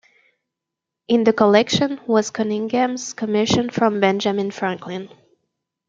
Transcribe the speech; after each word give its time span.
In 1.09 1.25
the 1.25 1.31
collection 1.31 2.01
was 2.07 2.31
Conyngham's 2.31 3.13
commission 3.13 3.69
from 3.69 3.99
Benjamin 3.99 4.49
Franklin. 4.49 5.09